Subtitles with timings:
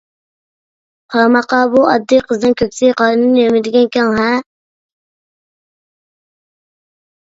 [1.15, 4.31] قارىماققا بۇ ئاددىي قىزنىڭ كۆكسى-قارنى نېمىدېگەن كەڭ-ھە!